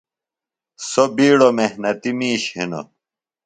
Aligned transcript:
سوۡ 0.89 1.09
بِیڈوۡ 1.15 1.55
محنتیۡ 1.57 2.15
میِش 2.19 2.43
ہِنوۡ۔ 2.55 2.85